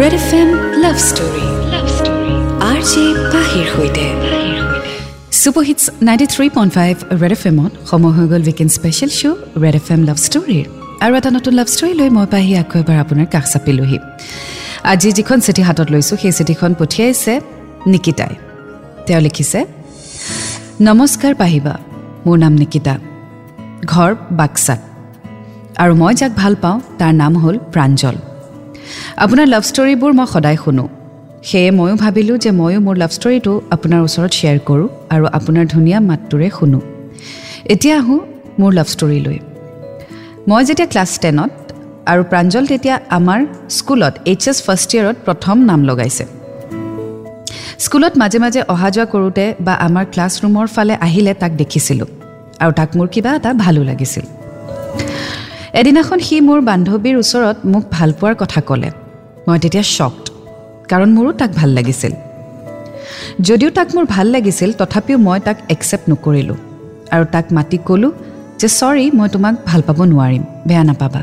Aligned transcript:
Red 0.00 0.14
F 0.20 0.30
M 0.40 0.48
love 0.84 0.96
story 1.08 1.46
love 1.72 1.86
story 1.96 2.32
R 2.70 2.80
J 2.90 3.04
পাহিৰ 3.34 3.66
সৈতে 3.74 4.06
superhits 5.40 5.84
ninety 6.08 6.26
three 6.34 6.46
point 6.56 6.72
five 6.78 6.94
red 7.22 7.32
F 7.36 7.42
এমত 7.50 7.72
সময় 7.90 8.12
হৈ 8.16 8.26
গ'ল 8.32 8.42
weekend 8.48 8.70
special 8.78 9.10
show' 9.18 9.38
red 9.64 9.74
F 9.80 9.86
M 9.94 10.00
love 10.08 10.18
ষ্টৰীৰ 10.26 10.64
আৰু 11.04 11.12
এটা 11.18 11.30
নতুন 11.36 11.52
লাভ 11.58 11.68
ষ্টৰী 11.74 11.92
লৈ 12.00 12.08
মই 12.16 12.26
পাহি 12.34 12.52
আকৌ 12.62 12.76
এবাৰ 12.82 12.98
আপোনাৰ 13.04 13.26
কাষ 13.34 13.46
চাপিলোহি 13.52 13.98
আজি 14.92 15.08
যিখন 15.18 15.38
চিঠি 15.46 15.62
হাতত 15.68 15.88
লৈছোঁ 15.94 16.16
সেই 16.22 16.32
চিঠিখন 16.38 16.70
পঠিয়াইছে 16.80 17.32
নিকিতাই। 17.92 18.34
তেওঁ 19.06 19.20
লিখিছে 19.26 19.60
নমস্কাৰ 20.88 21.32
পাহিবা 21.42 21.74
মোৰ 22.26 22.36
নাম 22.44 22.54
নিকিতা। 22.62 22.94
ঘৰ 23.92 24.10
বাক্সাত। 24.38 24.80
আৰু 25.82 25.92
মই 26.02 26.12
যাক 26.20 26.32
ভাল 26.40 26.54
পাওঁ 26.62 26.78
তাৰ 26.98 27.12
নাম 27.22 27.32
হ'ল 27.42 27.56
প্ৰাঞ্জল। 27.74 28.16
আপোনাৰ 29.22 29.46
লাভ 29.46 29.62
ষ্টৰীবোৰ 29.70 30.12
মই 30.18 30.26
সদায় 30.34 30.58
শুনো। 30.64 30.84
সেয়ে 31.48 31.70
ময়ো 31.78 31.96
ভাবিলোঁ 32.02 32.36
যে 32.44 32.50
ময়ো 32.60 32.78
মোৰ 32.86 32.96
লাভ 33.02 33.10
ষ্টৰীটো 33.16 33.52
আপোনাৰ 33.74 34.00
ওচৰত 34.06 34.32
শ্বেয়াৰ 34.38 34.58
কৰোঁ 34.68 34.88
আৰু 35.14 35.24
আপোনাৰ 35.38 35.64
ধুনীয়া 35.74 35.98
মাতটোৰে 36.08 36.48
শুনো। 36.58 36.80
এতিয়া 37.72 37.96
আহোঁ 37.98 38.20
মোৰ 38.60 38.70
লাভ 38.78 38.88
ষ্টৰীলৈ 38.94 39.38
মই 40.48 40.62
যেতিয়া 40.68 40.88
ক্লাছ 40.92 41.10
টেনত 41.22 41.52
আৰু 42.10 42.22
প্ৰাঞ্জল 42.30 42.64
তেতিয়া 42.72 42.96
আমাৰ 43.18 43.40
স্কুলত 43.78 44.14
এইচ 44.30 44.42
এছ 44.50 44.58
ফাৰ্ষ্ট 44.66 44.90
ইয়েৰত 44.94 45.16
প্ৰথম 45.26 45.56
নাম 45.70 45.80
লগাইছে। 45.90 46.24
স্কুলত 47.84 48.12
মাজে 48.22 48.38
মাজে 48.44 48.60
অহা 48.74 48.88
যোৱা 48.94 49.06
কৰোঁতে 49.12 49.44
বা 49.66 49.74
আমাৰ 49.86 50.04
ক্লাছৰুমৰ 50.12 50.66
ফালে 50.74 50.94
আহিলে 51.06 51.32
তাক 51.42 51.52
দেখিছিলোঁ 51.62 52.08
আৰু 52.62 52.72
তাক 52.78 52.90
মোৰ 52.96 53.08
কিবা 53.14 53.30
এটা 53.38 53.50
ভালো 53.64 53.80
লাগিছিল। 53.90 54.24
এদিনাখন 55.80 56.18
সি 56.26 56.36
মোৰ 56.48 56.60
বান্ধৱীৰ 56.70 57.16
ওচৰত 57.22 57.56
মোক 57.72 57.84
ভাল 57.96 58.10
পোৱাৰ 58.18 58.36
কথা 58.42 58.60
ক'লে। 58.68 58.90
মই 59.46 59.58
তেতিয়া 59.62 59.84
শ্বকড 59.96 60.24
কাৰণ 60.90 61.08
মোৰো 61.16 61.30
তাক 61.40 61.50
ভাল 61.60 61.70
লাগিছিল। 61.78 62.12
যদিও 63.48 63.70
তাক 63.78 63.88
মোৰ 63.94 64.04
ভাল 64.14 64.26
লাগিছিল 64.34 64.70
তথাপিও 64.80 65.18
মই 65.26 65.38
তাক 65.46 65.56
একচেপ্ট 65.74 66.06
নকৰিলোঁ 66.12 66.58
আৰু 67.14 67.24
তাক 67.34 67.46
মাতি 67.56 67.78
ক'লোঁ 67.88 68.12
যে 68.60 68.68
চৰি 68.78 69.04
মই 69.18 69.28
তোমাক 69.34 69.54
ভাল 69.68 69.80
পাব 69.86 69.98
নোৱাৰিম 70.12 70.42
বেয়া 70.68 70.84
নাপাবা। 70.90 71.20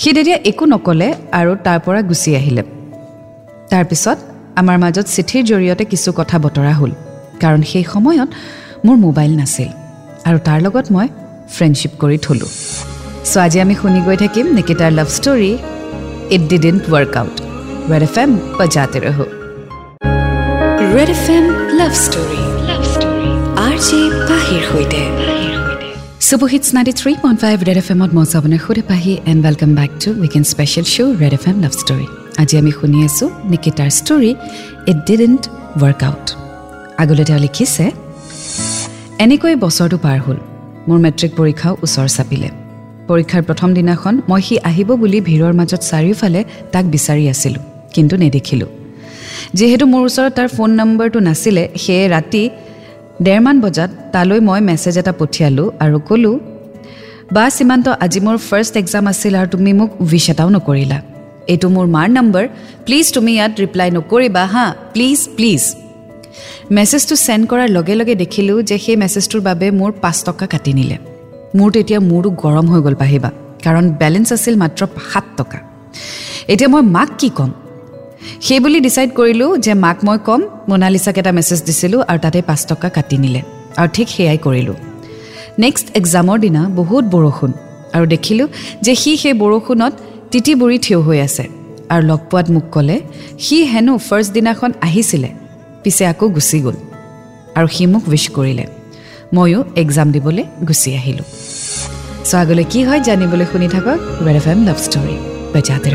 সি 0.00 0.10
তেতিয়া 0.16 0.38
একো 0.50 0.64
নক'লে 0.72 1.08
আৰু 1.38 1.52
তাৰ 1.66 1.78
পৰা 1.84 2.00
গুচি 2.10 2.30
আহিলে। 2.40 2.62
তাৰপিছত 3.72 4.18
আমাৰ 4.60 4.76
মাজত 4.82 5.06
চিঠিৰ 5.14 5.42
জৰিয়তে 5.50 5.84
কিছু 5.92 6.08
কথা 6.18 6.36
বতৰা 6.44 6.72
হ'ল 6.78 6.92
কাৰণ 7.42 7.60
সেই 7.70 7.84
সময়ত 7.92 8.28
মোৰ 8.86 8.96
মোবাইল 9.06 9.32
নাছিল 9.40 9.70
আৰু 10.28 10.38
তাৰ 10.46 10.58
লগত 10.66 10.86
মই 10.94 11.06
ফ্ৰেণ্ডশ্বিপ 11.54 11.92
কৰি 12.02 12.18
থ'লোঁ। 12.24 12.50
চ' 13.30 13.36
আজি 13.44 13.58
আমি 13.64 13.74
শুনি 13.80 14.00
গৈ 14.06 14.16
থাকিম 14.22 14.46
নিকিতাৰ 14.58 14.90
লাভ 14.98 15.08
ষ্টৰী 15.18 15.50
বজাতে 18.58 18.98
ৰহো 19.04 19.24
red 20.94 21.10
F 21.16 21.24
M 21.36 21.44
love 21.78 21.92
story 22.04 22.40
love 22.68 22.82
story 22.94 23.30
R 23.66 23.76
J 23.86 24.00
পাহিৰ 24.30 24.62
সৈতে 24.70 25.02
superhits 26.28 26.68
ninety 26.76 26.92
three 27.00 27.12
point 27.22 27.38
five 27.44 27.56
red 27.68 27.78
F 27.82 27.88
এমত 27.94 28.10
মই 28.16 28.26
সুধে 28.64 28.82
Pahi 28.90 29.12
and 29.30 29.40
welcome 29.46 29.70
back 29.80 29.90
to 30.02 30.08
weekend 30.22 30.46
special 30.52 30.86
show' 30.94 31.12
red 31.22 31.32
F 31.38 31.44
M 31.50 31.56
love 31.64 31.72
story 31.82 32.06
আজি 32.42 32.54
আমি 32.60 32.72
শুনি 32.78 32.98
আছোঁ 33.08 33.28
নিকিতাৰ 33.52 33.90
story 34.00 34.32
it 34.90 34.98
didn't 35.08 35.42
work 35.82 36.00
out 36.08 36.26
আগলৈ 37.02 37.24
তেওঁ 37.28 37.40
লিখিছে 37.44 37.84
এনেকৈ 39.24 39.54
বছৰটো 39.64 39.96
পাৰ 40.04 40.18
হ'ল 40.24 40.38
মোৰ 40.88 40.98
মেট্ৰিক 41.04 41.32
পৰীক্ষাও 41.38 41.74
ওচৰ 41.84 42.08
চাপিলে 42.08 42.48
পৰীক্ষাৰ 43.08 43.42
প্ৰথম 43.48 43.70
দিনাখন 43.78 44.14
মই 44.30 44.40
সি 44.46 44.54
আহিব 44.70 44.88
বুলি 45.02 45.18
ভিৰৰ 45.28 45.52
মাজত 45.60 45.82
চাৰিওফালে 45.90 46.40
তাক 46.72 46.84
বিচাৰি 46.94 47.24
আছিলোঁ 47.32 47.62
কিন্তু 47.94 48.14
নেদেখিলোঁ। 48.24 48.70
যিহেতু 49.58 49.84
মোৰ 49.92 50.02
ওচৰত 50.08 50.32
তাৰ 50.38 50.48
ফোন 50.56 50.70
নম্বৰটো 50.80 51.18
নাছিলে 51.28 51.64
সেয়ে 51.84 52.06
ৰাতি 52.14 52.42
ডেৰমান 53.26 53.56
বজাত 53.64 53.90
তালৈ 54.14 54.40
মই 54.48 54.60
মেছেজ 54.68 54.94
এটা 55.02 55.12
পঠিয়ালোঁ 55.20 55.68
আৰু 55.84 55.98
ক'লোঁ 56.08 56.36
বা 57.34 57.44
সীমান্ত 57.56 57.86
আজি 58.04 58.20
মোৰ 58.26 58.36
ফাৰ্ষ্ট 58.48 58.74
এক্সাম 58.82 59.04
আছিল 59.12 59.32
আৰু 59.40 59.48
তুমি 59.54 59.72
মোক 59.80 59.90
উইচ 60.04 60.26
এটাও 60.32 60.48
নকৰিলা। 60.56 60.98
এইটো 61.52 61.66
মোৰ 61.74 61.86
মাৰ 61.96 62.08
নম্বৰ 62.18 62.44
প্লিজ 62.86 63.06
তুমি 63.16 63.32
ইয়াত 63.36 63.52
ৰিপ্লাই 63.62 63.88
নকৰিবা 63.98 64.44
হা 64.52 64.66
প্লিজ 64.94 65.18
প্লিজ 65.36 65.62
মেছেজটো 66.76 67.14
চেণ্ড 67.26 67.42
কৰাৰ 67.50 67.68
লগে 67.76 67.94
লগে 68.00 68.14
দেখিলোঁ 68.22 68.58
যে 68.68 68.76
সেই 68.84 68.96
মেছেজটোৰ 69.02 69.42
বাবে 69.48 69.66
মোৰ 69.80 69.90
পাঁচ 70.02 70.16
টকা 70.28 70.46
কাটি 70.52 70.72
নিলে। 70.78 70.96
মোৰ 71.58 71.70
তেতিয়া 71.72 72.00
মূৰটো 72.00 72.30
গৰম 72.42 72.66
হৈ 72.72 72.80
গ'ল 72.82 72.94
পাহিবা 72.94 73.30
কাৰণ 73.64 73.84
বেলেঞ্চ 74.00 74.28
আছিল 74.32 74.54
মাত্ৰ 74.56 74.86
সাত 75.12 75.24
টকা। 75.36 75.58
এতিয়া 76.52 76.68
মই 76.68 76.82
মাক 76.96 77.08
কি 77.18 77.28
ক'ম? 77.28 77.50
সেই 78.40 78.60
বুলি 78.60 78.80
ডিচাইড 78.80 79.10
কৰিলোঁ 79.18 79.50
যে 79.58 79.74
মাক 79.74 79.98
মই 80.04 80.18
ক'ম 80.26 80.40
মনালিছাক 80.68 81.18
এটা 81.18 81.32
মেছেজ 81.32 81.60
দিছিলোঁ 81.62 82.00
আৰু 82.10 82.18
তাতে 82.18 82.42
পাঁচ 82.42 82.60
টকা 82.66 82.88
কাটি 82.88 83.16
নিলে। 83.18 83.40
আৰু 83.76 83.88
ঠিক 83.92 84.08
সেয়াই 84.08 84.38
কৰিলোঁ। 84.38 84.76
নেক্সট 85.58 85.86
এক্সামৰ 85.94 86.36
দিনা 86.38 86.62
বহুত 86.68 87.04
বৰষুণ। 87.04 87.52
আৰু 87.92 88.04
দেখিলোঁ 88.06 88.48
যে 88.82 88.94
সি 88.94 89.12
সেই 89.16 89.32
বৰষুণত 89.32 89.92
তিতি 90.30 90.52
বুৰি 90.54 90.78
থিয় 90.78 91.00
হৈ 91.00 91.18
আছে। 91.20 91.44
আৰু 91.88 92.02
লগ 92.06 92.20
পোৱাত 92.30 92.46
মোক 92.50 92.66
ক'লে 92.72 92.96
সি 93.38 93.56
হেনো 93.64 93.94
ফাৰ্ষ্ট 93.98 94.30
দিনাখন 94.32 94.70
আহিছিলে। 94.80 95.28
পিছে 95.82 96.02
আকৌ 96.06 96.26
গুচি 96.28 96.58
গ'ল। 96.60 96.76
আৰু 97.54 97.66
সি 97.66 97.86
মোক 97.86 98.04
উইচ 98.08 98.24
কৰিলে। 98.28 98.64
ময়ো 99.36 99.60
এক্সাম 99.82 100.08
দিবলৈ 100.14 100.44
গুচি 100.68 100.90
আহিলোঁ। 101.00 101.26
চ' 102.28 102.34
আগলৈ 102.42 102.64
কি 102.72 102.80
হয় 102.88 103.00
জানিবলৈ 103.08 103.46
শুনি 103.52 103.68
থাকক 103.74 103.98
red 104.26 104.36
F 104.40 104.46
M 104.52 104.60
love 104.68 104.78
story 104.86 105.16
বজাতে 105.54 105.90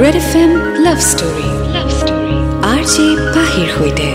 red 0.00 0.16
F 0.22 0.32
M 0.42 0.50
love 0.86 0.98
story 1.10 1.46
love 1.74 1.88
story 2.00 2.34
R 2.72 2.82
J 2.92 3.06
পাহিৰ 3.34 3.68
সৈতে। 3.76 4.08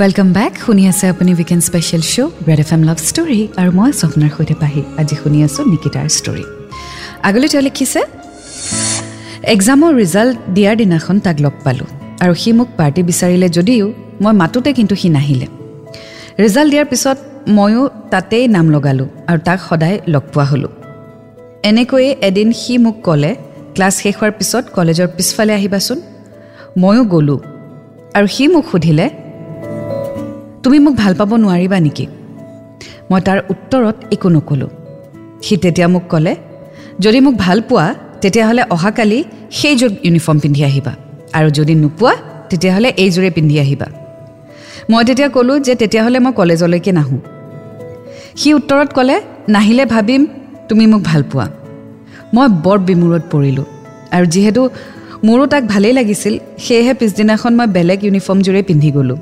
ৱেলকাম 0.00 0.28
বেক 0.38 0.52
শুনি 0.64 0.82
আছে 0.92 1.04
আপুনি 1.12 1.30
weekend 1.38 1.62
special 1.68 2.02
show' 2.12 2.32
red 2.48 2.60
F 2.64 2.70
M 2.76 2.82
love 2.88 2.98
story 3.10 3.40
আৰু 3.60 3.70
মই 3.78 3.90
স্বপ্নাৰ 4.00 4.30
সৈতে 4.36 4.54
পাহি। 4.62 4.82
আজি 5.00 5.14
শুনি 5.22 5.38
আছোঁ 5.46 5.62
নিকিতাৰ 5.72 6.06
ষ্টৰী 6.18 6.44
আগলৈ 7.28 7.48
তেওঁ 7.52 7.64
লিখিছে 7.68 8.00
এক্সামৰ 9.54 9.90
ৰিজাল্ট 10.02 10.36
দিয়াৰ 10.56 10.74
দিনাখন 10.80 11.16
তাক 11.24 11.36
লগ 11.44 11.54
পালোঁ 11.64 11.88
আৰু 12.22 12.32
সি 12.42 12.50
মোক 12.58 12.68
পাৰ্টি 12.78 13.00
বিচাৰিলে 13.10 13.48
যদিও 13.56 13.86
মই 14.22 14.34
মাতোতে 14.42 14.70
কিন্তু 14.78 14.94
সি 15.02 15.08
নাহিলে। 15.18 15.46
ৰিজাল্ট 16.42 16.70
দিয়াৰ 16.72 16.88
পিছত 16.92 17.18
ময়ো 17.56 17.82
তাতেই 18.12 18.44
নাম 18.56 18.66
লগালোঁ 18.74 19.08
আৰু 19.30 19.40
তাক 19.48 19.58
সদায় 19.68 19.96
লগ 20.14 20.24
পোৱা 20.32 20.44
হ'লোঁ। 20.50 20.72
এনেকৈয়ে 21.70 22.10
এদিন 22.28 22.48
সি 22.60 22.74
মোক 22.84 22.96
ক'লে 23.06 23.30
ক্লাছ 23.74 23.94
শেষ 24.02 24.14
হোৱাৰ 24.18 24.32
পিছত 24.38 24.64
কলেজৰ 24.76 25.08
পিছফালে 25.16 25.52
আহিবাচোন। 25.58 25.98
ময়ো 26.82 27.02
গ'লোঁ 27.12 27.38
আৰু 28.16 28.26
সি 28.34 28.44
মোক 28.54 28.64
সুধিলে 28.70 29.06
তুমি 30.62 30.78
মোক 30.84 30.94
ভাল 31.02 31.12
পাব 31.20 31.30
নোৱাৰিবা 31.44 31.78
নেকি? 31.86 32.06
মই 33.10 33.20
তাৰ 33.26 33.38
উত্তৰত 33.52 33.96
একো 34.14 34.28
নক'লোঁ। 34.36 34.70
সি 35.44 35.54
তেতিয়া 35.62 35.88
মোক 35.94 36.04
ক'লে 36.12 36.32
যদি 37.04 37.18
মোক 37.26 37.34
ভাল 37.44 37.58
পোৱা 37.68 37.86
তেতিয়াহ'লে 38.22 38.62
অহাকালি 38.74 39.18
সেইযোৰ 39.58 39.90
ইউনিফৰ্ম 40.06 40.38
পিন্ধি 40.42 40.62
আহিবা 40.70 40.92
আৰু 41.36 41.48
যদি 41.58 41.74
নোপোৱা 41.82 42.14
তেতিয়াহ'লে 42.50 42.88
এইযোৰে 43.02 43.30
পিন্ধি 43.36 43.56
আহিবা। 43.64 43.88
মই 44.90 45.02
তেতিয়া 45.08 45.28
ক'লোঁ 45.36 45.56
যে 45.66 45.74
তেতিয়াহ'লে 45.80 46.18
মই 46.24 46.32
কলেজলৈকে 46.40 46.92
নাহোঁ। 46.98 47.20
সি 48.40 48.48
উত্তৰত 48.58 48.88
ক'লে 48.96 49.16
নাহিলে 49.54 49.84
ভাবিম 49.94 50.22
তুমি 50.68 50.84
মোক 50.92 51.02
ভাল 51.10 51.22
পোৱা। 51.30 51.46
মই 52.34 52.46
বৰ 52.64 52.78
বিমূৰত 52.88 53.24
পৰিলোঁ 53.32 53.66
আৰু 54.14 54.26
যিহেতু 54.34 54.62
মোৰো 55.26 55.44
তাক 55.52 55.62
ভালেই 55.72 55.94
লাগিছিল 55.98 56.34
সেয়েহে 56.64 56.92
পিছদিনাখন 57.00 57.52
মই 57.58 57.66
বেলেগ 57.76 57.98
ইউনিফৰ্মযোৰেই 58.06 58.64
পিন্ধি 58.68 58.90
গ'লোঁ 58.96 59.18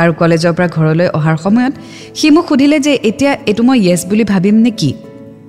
আৰু 0.00 0.12
কলেজৰ 0.20 0.52
পৰা 0.56 0.68
ঘৰলৈ 0.76 1.06
অহাৰ 1.18 1.36
সময়ত 1.44 1.74
সি 2.18 2.26
মোক 2.34 2.46
সুধিলে 2.50 2.78
যে 2.86 2.92
এতিয়া 3.10 3.32
এইটো 3.50 3.62
মই 3.68 3.78
য়েছ 3.86 4.00
বুলি 4.10 4.24
ভাবিম 4.32 4.56
নে 4.64 4.70
কি? 4.80 4.90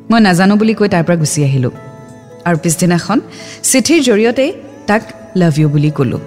মই 0.10 0.20
নাজানো 0.28 0.54
বুলি 0.62 0.74
কৈ 0.80 0.88
তাৰ 0.94 1.04
পৰা 1.08 1.18
গুচি 1.22 1.40
আহিলোঁ 1.48 1.74
আৰু 2.48 2.58
পিছদিনাখন 2.64 3.18
চিঠিৰ 3.72 4.00
জৰিয়তেই 4.08 4.52
তাক 4.90 5.02
লাভ 5.42 5.54
ইউ 5.60 5.68
বুলি 5.74 5.90
ক'লোঁ। 5.98 6.22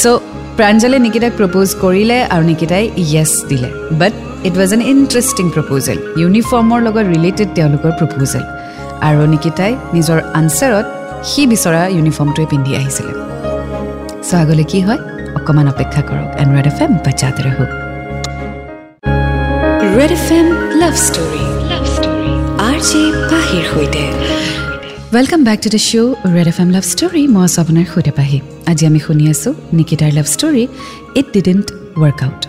চ' 0.00 0.20
প্ৰাঞ্জলে 0.58 0.98
নিকিতাক 1.04 1.32
প্ৰপ'জ 1.38 1.68
কৰিলে 1.84 2.18
আৰু 2.34 2.44
নিকিতাই 2.50 2.84
য়েছ 3.12 3.32
দিলে। 3.50 3.68
But 4.00 4.14
it 4.48 4.54
was 4.60 4.70
an 4.76 4.82
interesting 4.92 5.46
proposal 5.54 5.98
ইউনিফৰ্মৰ 6.22 6.80
লগত 6.86 7.06
ৰিলেটেড 7.14 7.48
তেওঁলোকৰ 7.56 7.92
প্ৰপ'জেল 8.00 8.44
আৰু 9.08 9.20
নিকিতাই 9.34 9.72
নিজৰ 9.96 10.18
আনচাৰত 10.40 10.86
সি 11.30 11.42
বিচৰা 11.52 11.82
ইউনিফৰ্মটোৱে 11.96 12.46
পিন্ধি 12.52 12.72
আহিছিলে। 12.80 13.12
চ' 14.28 14.34
আগলৈ 14.42 14.64
কি 14.72 14.80
হয়? 14.86 15.00
অকণমান 15.38 15.66
অপেক্ষা 15.74 16.02
কৰক 16.08 16.28
এণ্ড 16.40 16.50
ৰেড 16.56 16.66
এফ 16.72 16.78
এম 16.84 16.92
বাচ্চাতে 17.04 17.40
ৰহক। 17.46 17.70
Red 19.98 20.12
F 20.18 20.26
M 20.38 20.46
love 20.80 20.94
story 21.06 21.44
love 21.70 21.84
story 21.94 22.30
R 22.68 22.78
J 22.88 23.02
পাহিৰ 23.30 23.64
সৈতে। 23.72 24.02
Welcome 25.14 25.40
back 25.48 25.58
to 25.64 25.68
the 25.74 25.80
show' 25.88 26.12
Red 26.36 26.48
F 26.52 26.58
M 26.62 26.70
love 26.74 26.84
story 26.92 27.22
মই 27.34 27.42
আছোঁ 27.46 27.60
আপোনাৰ 27.64 27.86
সৈতে 27.92 28.12
পাহি। 28.18 28.38
আজি 28.70 28.84
আমি 28.90 29.00
শুনি 29.06 29.24
আছোঁ 29.32 29.52
নিকিতাৰ 29.78 30.12
love 30.18 30.26
story 30.34 30.62
it 31.20 31.26
didn't 31.34 31.66
work 32.02 32.18
out 32.26 32.42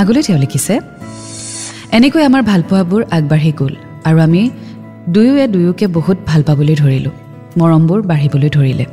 আগলৈ 0.00 0.22
তেওঁ 0.26 0.38
লিখিছে 0.44 0.74
এনেকৈ 1.96 2.22
আমাৰ 2.28 2.42
ভালপোৱাবোৰ 2.50 3.02
আগবাঢ়ি 3.16 3.52
গ'ল 3.60 3.74
আৰু 4.08 4.18
আমি 4.26 4.42
দুয়োৱে 5.14 5.44
দুয়োকে 5.54 5.86
বহুত 5.96 6.18
ভাল 6.28 6.40
পাবলৈ 6.48 6.74
ধৰিলোঁ। 6.82 7.14
মৰমবোৰ 7.60 8.00
বাঢ়িবলৈ 8.10 8.50
ধৰিলে। 8.56 8.84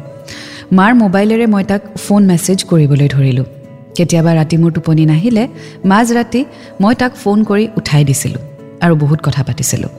মাৰ 0.78 0.92
মোবাইলেৰে 1.04 1.46
মই 1.54 1.64
তাক 1.72 1.82
ফোন 2.04 2.22
মেছেজ 2.32 2.60
কৰিবলৈ 2.72 3.08
ধৰিলোঁ। 3.16 3.48
কেতিয়াবা 3.98 4.32
ৰাতি 4.40 4.56
মোৰ 4.62 4.72
টোপনি 4.78 5.04
নাহিলে 5.12 5.44
মাজ 5.92 6.08
ৰাতি 6.18 6.42
মই 6.82 6.94
তাক 7.02 7.12
ফোন 7.22 7.38
কৰি 7.50 7.66
উঠাই 7.80 8.04
দিছিলোঁ 8.10 8.42
আৰু 8.84 8.94
বহুত 9.04 9.20
কথা 9.28 9.42
পাতিছিলোঁ। 9.48 9.92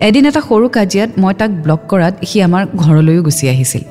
এদিন 0.00 0.24
এটা 0.26 0.40
সৰু 0.48 0.66
কাজিয়াত 0.68 1.10
মই 1.22 1.34
তাক 1.40 1.50
ব্লক 1.64 1.80
কৰাত 1.90 2.14
সি 2.28 2.38
আমাৰ 2.42 2.62
ঘৰলৈও 2.82 3.22
গুচি 3.22 3.44
আহিছিল। 3.52 3.82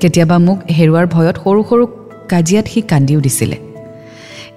কেতিয়াবা 0.00 0.36
মোক 0.46 0.58
হেৰুৱাৰ 0.76 1.06
ভয়ত 1.14 1.36
সৰু 1.44 1.60
সৰু 1.70 1.84
কাজিয়াত 2.32 2.66
সি 2.72 2.80
কান্দিও 2.82 3.20
দিছিলে। 3.20 3.56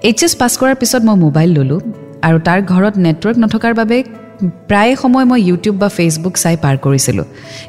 এইচ 0.07 0.19
এছ 0.23 0.33
পাছ 0.41 0.53
কৰাৰ 0.61 0.75
পিছত 0.81 1.01
মই 1.07 1.17
মোবাইল 1.25 1.49
ল'লোঁ 1.57 1.81
আৰু 2.27 2.37
তাৰ 2.47 2.59
ঘৰত 2.71 2.93
নেটৱৰ্ক 3.05 3.37
নথকাৰ 3.43 3.73
বাবে 3.73 3.97
প্ৰায় 4.69 4.95
সময় 5.01 5.25
মই 5.25 5.39
ইউটিউব 5.49 5.75
বা 5.81 5.89
ফেচবুক 5.97 6.35
চাই 6.43 6.55
পাৰ 6.63 6.75
কৰিছিলোঁ। 6.85 7.25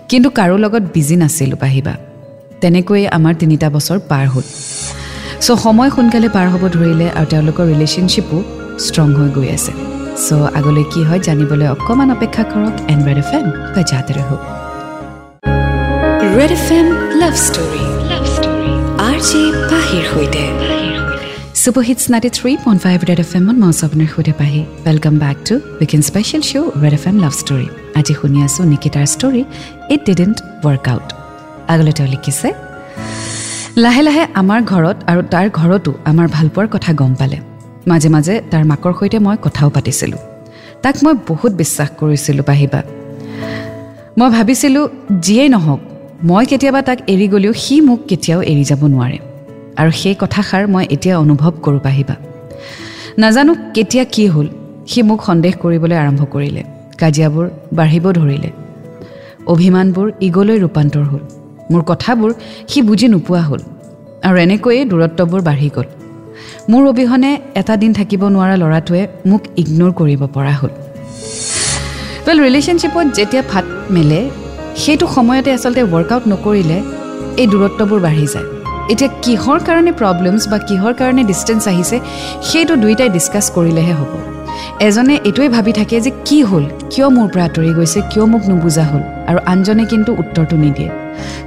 কিন্তু 0.08 0.28
কাৰো 0.31 0.56
লগত 0.64 0.82
বিজি 0.94 1.17
নাছিলোঁ 1.17 1.56
পাহিবা 1.56 1.94
তেনেকৈয়ে 2.60 3.08
আমাৰ 3.17 3.34
তিনিটা 3.40 3.69
বছৰ 3.70 3.99
পাৰ 4.10 4.26
হ'ল। 4.32 4.46
চ' 5.44 5.58
সময় 5.64 5.90
সোনকালে 5.90 6.28
পাৰ 6.37 6.46
হ'ব 6.52 6.62
ধৰিলে 6.76 7.06
আৰু 7.19 7.26
তেওঁলোকৰ 7.32 7.64
ৰিলেশ্যনশ্বিপো 7.72 8.37
ষ্ট্ৰং 8.84 9.08
হৈ 9.19 9.28
গৈ 9.37 9.49
আছে। 9.56 9.72
চ' 10.22 10.32
আগলৈ 10.58 10.84
কি 10.93 11.00
হয় 11.08 11.20
জানিবলৈ 11.26 11.66
অকণমান 11.75 12.08
অপেক্ষা 12.16 12.43
কৰক 12.52 12.75
এণ্ড 12.93 13.02
ৰেড 13.08 13.19
এফ 13.22 13.31
এম 13.38 13.46
বা 13.75 13.82
জাতে 13.90 14.12
ৰহো। 14.19 14.37
Red 16.37 16.52
F 16.58 16.66
M 16.78 16.87
love 17.20 17.34
story. 17.46 17.82
Love 18.11 18.25
story. 18.34 18.70
R 19.08 19.19
J 19.28 19.43
পাহিৰ 19.70 20.05
সৈতে। 20.12 20.43
Superhits 21.62 22.05
ninety 22.12 22.31
three 22.38 22.50
point 22.64 22.81
five 22.84 22.99
red 23.08 23.20
F 23.25 23.31
এমত 23.38 23.56
মই 23.62 23.72
আপোনাৰ 23.87 24.08
সৈতে 24.14 24.32
Pahi. 24.40 24.61
Welcome 24.87 25.14
back 25.25 25.37
to 25.49 25.55
weekend 25.81 26.02
special 26.11 26.43
show' 26.50 26.69
red 26.82 26.94
F 26.99 27.05
M 27.10 27.17
love 27.25 27.34
story 27.43 27.67
আজি 27.99 28.12
শুনি 28.20 28.38
আছোঁ 28.46 28.64
নিকিতাৰ 28.72 29.06
story 29.14 29.43
it 29.94 30.00
didn't 30.08 30.37
work 30.64 30.87
out 30.93 31.08
আগলৈ 31.72 31.93
তেওঁ 31.99 32.08
লিখিছে 32.14 32.49
লাহে 33.84 34.02
লাহে 34.08 34.25
আমাৰ 34.40 34.60
ঘৰত 34.70 34.96
আৰু 35.10 35.20
তাৰ 35.32 35.46
ঘৰতো 35.58 35.90
আমাৰ 36.10 36.26
ভালপোৱাৰ 36.37 36.67
কথা 36.75 36.90
গম 37.02 37.12
পালে। 37.22 37.38
মাজে 37.88 38.08
মাজে 38.08 38.34
তাৰ 38.50 38.64
মাকৰ 38.70 38.92
সৈতে 38.98 39.19
মই 39.26 39.36
কথাও 39.42 39.69
পাতিছিলোঁ। 39.70 40.20
তাক 40.82 40.96
মই 41.04 41.14
বহুত 41.28 41.52
বিশ্বাস 41.60 41.88
কৰিছিলোঁ 42.00 42.44
পাহিবা 42.50 42.81
মই 44.19 44.28
ভাবিছিলোঁ 44.36 44.84
যিয়েই 45.25 45.48
নহওক 45.48 45.81
মই 46.28 46.44
কেতিয়াবা 46.50 46.81
তাক 46.88 46.98
এৰি 47.12 47.26
গ'লেও 47.28 47.52
সি 47.64 47.75
মোক 47.81 48.00
কেতিয়াও 48.08 48.40
এৰি 48.52 48.64
যাব 48.70 48.82
নোৱাৰে। 48.94 49.19
আৰু 49.81 49.90
সেই 50.00 50.14
কথাষাৰ 50.22 50.64
মই 50.75 50.84
এতিয়া 50.94 51.14
অনুভৱ 51.25 51.52
কৰোঁ 51.64 51.81
পাহিবা 51.86 52.14
নাজানো 53.19 53.52
কেতিয়া 53.75 54.04
কি 54.14 54.25
হ'ল 54.26 54.46
সি 54.90 54.98
মোক 55.08 55.20
সন্দেহ 55.28 55.52
কৰিবলৈ 55.62 55.96
আৰম্ভ 56.02 56.20
কৰিলে। 56.34 56.62
কাজিয়াবোৰ 57.00 57.46
বাঢ়িব 57.78 58.04
ধৰিলে। 58.19 58.50
অভিমানবোৰ 59.52 60.06
ইগলৈ 60.26 60.56
ৰূপান্তৰ 60.64 61.04
হ'ল। 61.10 61.22
মোৰ 61.70 61.82
কথাবোৰ 61.90 62.31
সি 62.70 62.78
বুজি 62.82 63.06
নোপোৱা 63.08 63.42
হ'ল। 63.48 63.60
আৰু 64.26 64.36
এনেকৈয়ে 64.44 64.82
দূৰত্ববোৰ 64.90 65.40
বাঢ়ি 65.48 65.69
গ'ল। 65.76 65.88
মোৰ 66.72 66.84
অবিহনে 66.90 67.31
এটা 67.61 67.75
দিন 67.82 67.93
থাকিব 67.99 68.22
নোৱাৰা 68.34 68.55
ল'ৰাটোৱে 68.62 69.02
মোক 69.31 69.43
ইগন'ৰ 69.62 69.93
কৰিব 70.00 70.22
পৰা 70.37 70.55
হ'ল। 70.61 70.72
ৱেল 72.26 72.38
ৰিলেশ্যনশ্বিপত 72.46 73.06
যেতিয়া 73.19 73.43
ফাট 73.50 73.66
মেলে 73.94 74.20
সেইটো 74.82 75.06
সময়তে 75.16 75.50
আচলতে 75.56 75.82
ৱৰ্কআউট 75.93 76.25
নকৰিলে 76.32 76.78
এই 77.40 77.46
দূৰত্ববোৰ 77.52 78.00
বাঢ়ি 78.06 78.26
যায়। 78.34 78.49
এতিয়া 78.93 79.11
কিহৰ 79.25 79.58
কাৰণে 79.69 79.93
প্ৰব্লেমছ 80.00 80.43
বা 80.52 80.58
কিহৰ 80.69 80.93
কাৰণে 81.00 81.22
ডিষ্টেঞ্চ 81.31 81.62
আহিছে 81.72 81.96
সেইটো 82.49 82.75
দুয়োটাই 82.82 83.10
ডিছকাছ 83.17 83.46
কৰিলেহে 83.56 83.94
হ'ব। 84.00 84.12
এজনে 84.88 85.14
এইটোৱে 85.28 85.49
ভাবি 85.56 85.72
থাকে 85.78 85.96
যে 86.05 86.10
কি 86.26 86.38
হ'ল 86.49 86.64
কিয় 86.93 87.08
মোৰ 87.17 87.28
পৰা 87.32 87.44
আঁতৰি 87.49 87.70
গৈছে 87.78 87.99
কিয় 88.10 88.25
মোক 88.32 88.43
নুবুজা 88.50 88.84
হ'ল 88.90 89.02
আৰু 89.28 89.38
আনজনে 89.52 89.84
কিন্তু 89.93 90.10
উত্তৰটো 90.22 90.56
নিদিয়ে। 90.64 90.90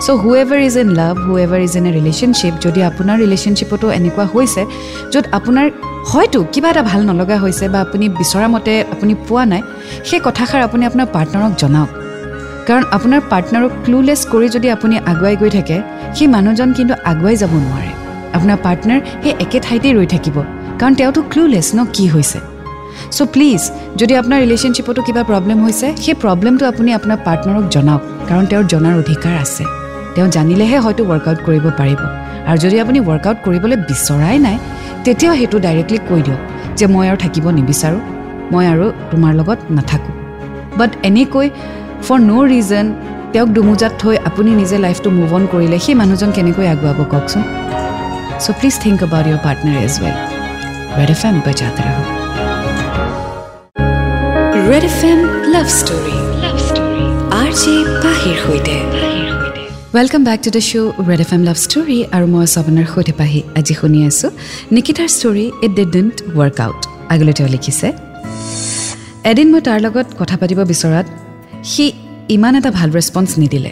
So' 0.05 0.07
whoever 0.41 0.59
is 0.67 0.75
in 0.83 0.89
love 0.99 1.15
whoever 1.45 1.59
is 1.67 1.73
in 1.79 1.85
a 1.89 1.91
relationship 1.99 2.53
যদি 2.65 2.79
আপোনাৰ 2.89 3.15
ৰিলেশ্যনশ্বিপতো 3.23 3.85
এনেকুৱা 3.99 4.25
হৈছে 4.33 4.61
য'ত 5.13 5.25
আপোনাৰ 5.37 5.67
হয়তো 6.11 6.39
কিবা 6.53 6.69
এটা 6.73 6.83
ভাল 6.89 7.01
নলগা 7.09 7.37
হৈছে 7.43 7.65
বা 7.73 7.79
আপুনি 7.85 8.05
বিচৰা 8.19 8.47
মতে 8.53 8.73
আপুনি 8.93 9.13
পোৱা 9.27 9.43
নাই 9.51 9.61
সেই 10.07 10.19
কথাষাৰ 10.27 10.61
আপুনি 10.67 10.83
আপোনাৰ 10.89 11.07
পাৰ্টনাৰক 11.15 11.53
জনাওক। 11.61 11.89
কাৰণ 12.67 12.83
আপোনাৰ 12.97 13.21
পাৰ্টনাৰক 13.31 13.71
ক্লুলেছ 13.85 14.21
কৰি 14.33 14.47
যদি 14.55 14.67
আপুনি 14.75 14.95
আগুৱাই 15.11 15.35
গৈ 15.41 15.49
থাকে 15.57 15.77
সেই 16.15 16.27
মানুহজন 16.35 16.69
কিন্তু 16.77 16.93
আগুৱাই 17.11 17.35
যাব 17.41 17.53
নোৱাৰে। 17.63 17.91
আপোনাৰ 18.37 18.57
পাৰ্টনাৰ 18.65 18.99
সেই 19.23 19.33
একে 19.43 19.59
ঠাইতেই 19.65 19.93
ৰৈ 19.97 20.07
থাকিব। 20.13 20.37
কাৰণ 20.79 20.93
তেওঁতো 20.99 21.19
ক্লুলেছ 21.31 21.67
ন 21.77 21.79
কি 21.95 22.05
হৈছে? 22.13 22.39
চ' 23.15 23.27
প্লিজ 23.33 23.61
যদি 23.99 24.13
আপোনাৰ 24.21 24.38
ৰিলেশ্যনশ্বিপতো 24.44 24.99
কিবা 25.07 25.21
প্ৰব্লেম 25.29 25.57
হৈছে 25.65 25.88
সেই 26.03 26.15
প্ৰব্লেমটো 26.23 26.63
আপুনি 26.71 26.89
আপোনাৰ 26.99 27.17
পাৰ্টনাৰক 27.27 27.65
জনাওক 27.75 28.01
কাৰণ 28.29 28.44
তেওঁৰ 28.51 28.65
জনাৰ 28.73 28.95
অধিকাৰ 29.01 29.35
আছে। 29.45 29.63
তেওঁ 30.15 30.27
জানিলেহে 30.35 30.77
হয়তো 30.85 31.01
ৱৰ্কআউট 31.11 31.39
কৰিব 31.47 31.65
পাৰিব। 31.79 31.99
আৰু 32.49 32.57
যদি 32.63 32.75
আপুনি 32.83 32.99
ৱৰ্কআউট 33.09 33.38
কৰিবলৈ 33.45 33.77
বিচৰাই 33.89 34.38
নাই 34.45 34.57
তেতিয়াও 35.05 35.33
সেইটো 35.39 35.57
ডাইৰেক্টলি 35.65 35.99
কৈ 36.09 36.21
দিয়ক 36.27 36.41
যে 36.77 36.85
মই 36.94 37.05
আৰু 37.09 37.17
থাকিব 37.23 37.45
নিবিচাৰোঁ 37.59 38.01
মই 38.53 38.65
আৰু 38.73 38.85
তোমাৰ 39.11 39.31
লগত 39.39 39.59
নাথাকোঁ। 39.77 40.13
বাট 40.79 40.91
এনেকৈ 41.09 41.47
ফৰ 42.05 42.19
ন' 42.29 42.47
ৰিজন 42.53 42.85
তেওঁক 43.33 43.49
দুমোজাত 43.57 43.94
থৈ 44.01 44.15
আপুনি 44.29 44.49
নিজে 44.61 44.77
লাইফটো 44.85 45.09
মুভ 45.17 45.31
অন 45.38 45.44
কৰিলে 45.53 45.77
সেই 45.85 45.95
মানুহজন 46.01 46.29
কেনেকৈ 46.38 46.65
আগুৱাব 46.73 46.99
কওকচোন? 47.13 47.44
So' 48.44 48.53
please 48.59 48.75
think 48.83 48.97
about 49.07 49.25
your 49.29 49.39
partner 49.45 49.77
as 49.85 49.94
well 50.03 51.09
F 51.15 51.21
M 51.25 51.35
Red 54.71 54.85
F 54.91 55.01
M 55.11 55.19
love 55.53 55.67
story 55.79 56.15
love 56.43 56.57
story 56.67 57.03
R 57.41 57.51
J 57.61 57.73
পাহিৰ 58.03 58.37
সৈতে 58.45 58.75
welcome 59.95 60.21
back 60.29 60.39
to 60.45 60.49
the 60.55 60.61
show' 60.69 60.89
Red 61.09 61.21
F 61.25 61.31
M 61.35 61.41
love 61.49 61.57
story 61.65 61.97
আৰু 62.15 62.25
মই 62.33 62.41
আছোঁ 62.47 62.59
আপোনাৰ 62.63 62.85
সৈতে 62.93 63.13
পাহি 63.19 63.39
আজি 63.59 63.73
শুনি 63.79 63.99
আছোঁ। 64.09 64.29
নিকিতাৰ 64.75 65.09
story 65.17 65.45
it 65.65 65.71
didn't 65.79 66.15
work 66.37 66.57
out 66.65 66.81
আগলৈ 67.13 67.33
তেওঁ 67.37 67.49
লিখিছে। 67.55 67.87
এদিন 69.31 69.47
মই 69.53 69.61
তাৰ 69.67 69.79
লগত 69.85 70.07
কথা 70.19 70.35
পাতিব 70.41 70.59
বিচৰাত 70.71 71.07
সি 71.71 71.85
ইমান 72.35 72.53
এটা 72.59 72.71
ভাল 72.77 72.89
ৰেচপঞ্চ 72.97 73.29
নিদিলে। 73.41 73.71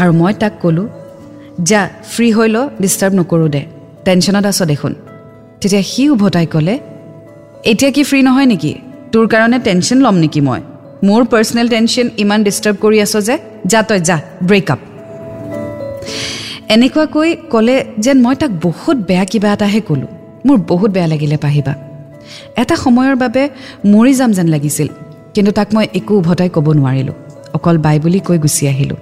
আৰু 0.00 0.10
মই 0.20 0.32
তাক 0.42 0.52
ক'লোঁ 0.62 0.86
যা 1.70 1.80
ফ্ৰী 2.12 2.28
হৈ 2.36 2.48
ল 2.54 2.56
ডিষ্টাৰ্ব 2.82 3.12
নকৰোঁ 3.20 3.48
দে 3.54 3.62
টেনশ্যনত 4.06 4.46
আছ 4.52 4.60
দেখোন। 4.72 4.92
তেতিয়া 5.60 5.82
সি 5.92 6.02
উভতাই 6.14 6.46
ক'লে 6.54 6.74
এতিয়া 7.70 7.90
কি 7.96 8.02
ফ্ৰী 8.08 8.20
নহয় 8.28 8.48
নেকি? 8.54 8.72
তোৰ 9.12 9.26
কাৰণে 9.32 9.58
টেনশ্যন 9.66 9.98
ল'ম 10.04 10.16
নেকি 10.24 10.40
মই? 10.48 10.60
মোৰ 11.08 11.22
পাৰ্চনেল 11.32 11.66
টেনশ্যন 11.74 12.06
ইমান 12.22 12.40
ডিষ্টাৰ্ব 12.46 12.76
কৰি 12.84 12.98
আছ 13.04 13.14
যে 13.28 13.34
যা 13.72 13.80
তই 13.88 14.00
যা 14.08 14.16
ব্ৰেকআপ 14.48 14.80
এনেকুৱাকৈ 16.74 17.30
ক'লে 17.52 17.76
যেন 18.04 18.16
মই 18.24 18.34
তাক 18.40 18.50
বহুত 18.66 18.96
বেয়া 19.08 19.24
কিবা 19.30 19.48
এটাহে 19.54 19.80
ক'লোঁ। 19.88 20.10
মোৰ 20.46 20.58
বহুত 20.70 20.90
বেয়া 20.96 21.08
লাগিলে 21.12 21.36
পাহিবা। 21.44 21.72
এটা 22.62 22.74
সময়ৰ 22.84 23.14
বাবে 23.22 23.42
মৰি 23.92 24.12
যাম 24.18 24.30
যেন 24.38 24.48
লাগিছিল 24.54 24.88
কিন্তু 25.34 25.50
তাক 25.58 25.68
মই 25.74 25.86
একো 25.98 26.12
উভতাই 26.20 26.48
ক'ব 26.56 26.66
নোৱাৰিলোঁ। 26.78 27.16
অকল 27.56 27.76
বাই 27.84 27.96
বুলি 28.04 28.18
কৈ 28.28 28.38
গুচি 28.44 28.64
আহিলোঁ। 28.72 28.98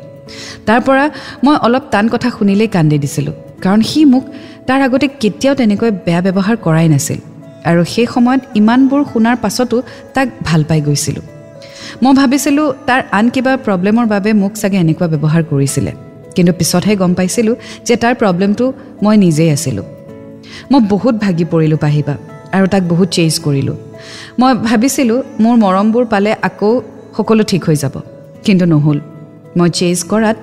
তাৰ 0.67 0.81
পৰা 0.87 1.05
মই 1.45 1.57
অলপ 1.67 1.85
টান 1.93 2.05
কথা 2.15 2.29
শুনিলেই 2.37 2.69
কান্দি 2.75 2.97
দিছিলোঁ 3.05 3.35
কাৰণ 3.65 3.81
সি 3.91 4.01
মোক 4.13 4.25
তাৰ 4.67 4.81
আগতে 4.87 5.07
কেতিয়াও 5.23 5.55
তেনেকৈ 5.61 5.91
বেয়া 6.07 6.21
ব্যৱহাৰ 6.27 6.57
কৰাই 6.67 6.87
নাছিল। 6.95 7.21
আৰু 7.65 7.85
সেই 7.85 8.07
সময়ত 8.07 8.41
ইমানবোৰ 8.55 9.05
শুনাৰ 9.13 9.37
পাছতো 9.37 9.83
তাক 10.15 10.29
ভাল 10.45 10.65
পাই 10.65 10.81
গৈছিলোঁ। 10.81 11.23
মই 12.03 12.15
ভাবিছিলোঁ 12.15 12.73
তাৰ 12.87 13.03
আন 13.13 13.29
কিবা 13.29 13.57
প্ৰব্লেমৰ 13.57 14.07
বাবে 14.07 14.33
মোক 14.33 14.53
চাগে 14.53 14.77
এনেকুৱা 14.77 15.07
ব্যৱহাৰ 15.09 15.43
কৰিছিলে। 15.43 15.93
কিন্তু 16.35 16.53
পিছতহে 16.53 16.97
গম 16.97 17.15
পাইছিলোঁ 17.15 17.57
যে 17.85 17.97
তাৰ 17.97 18.15
প্ৰব্লেমটো 18.15 18.73
মই 19.03 19.17
নিজেই 19.17 19.51
আছিলোঁ। 19.51 19.85
মই 20.71 20.81
বহুত 20.89 21.15
ভাগি 21.15 21.45
পৰিলোঁ 21.45 21.79
পাহিবা 21.79 22.17
আৰু 22.53 22.67
তাক 22.67 22.83
বহুত 22.83 23.09
চেঞ্জ 23.09 23.41
কৰিলোঁ। 23.41 23.77
মই 24.39 24.55
ভাবিছিলোঁ 24.55 25.23
মোৰ 25.41 25.57
মৰমবোৰ 25.57 26.05
পালে 26.05 26.33
আকৌ 26.43 26.83
সকলো 27.17 27.43
ঠিক 27.45 27.65
হৈ 27.65 27.77
যাব। 27.77 27.93
কিন্তু 28.45 28.65
নহ'ল। 28.65 29.01
মই 29.57 29.71
চেঞ্জ 29.71 30.05
কৰাত 30.09 30.37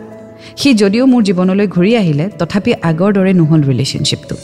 সি 0.56 0.74
যদিও 0.74 1.06
মোৰ 1.06 1.24
জীৱনলৈ 1.24 1.68
ঘূৰি 1.68 1.96
আহিলে 1.96 2.30
তথাপি 2.40 2.74
আগৰ 2.74 3.14
দৰে 3.14 3.34
নহ'ল 3.34 3.62
ৰিলেশ্যনশ্বিপটো। 3.62 4.36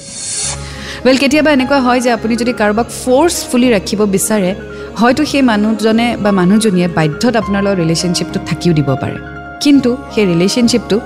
ৱেল 1.05 1.17
কেতিয়াবা 1.21 1.51
এনেকুৱা 1.57 1.79
হয় 1.85 1.99
যে 2.05 2.09
আপুনি 2.17 2.33
যদি 2.41 2.53
কাৰোবাক 2.61 2.87
ফ'ৰ্চফুলি 3.01 3.67
ৰাখিব 3.75 3.99
বিচাৰে 4.15 4.51
হয়তো 4.99 5.21
সেই 5.31 5.43
মানুহজনে 5.51 6.07
বা 6.23 6.31
মানুহজনীয়ে 6.39 6.87
বাধ্যত 6.97 7.33
আপোনাৰ 7.41 7.61
লগত 7.65 7.77
ৰিলেশ্যনশ্বিপটোত 7.83 8.43
থাকিও 8.49 8.73
দিব 8.79 8.89
পাৰে। 9.01 9.17
কিন্তু 9.63 9.89
সেই 10.13 10.25
ৰিলেশ্যনশ্বিপটো 10.31 10.97